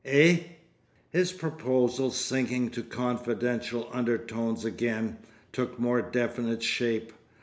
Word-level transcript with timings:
"Eh?" 0.03 0.39
His 1.11 1.31
proposal, 1.31 2.09
sinking 2.09 2.71
to 2.71 2.81
confidential 2.81 3.87
undertones 3.93 4.65
again, 4.65 5.19
took 5.53 5.77
more 5.77 6.01
definite 6.01 6.63
shape. 6.63 7.13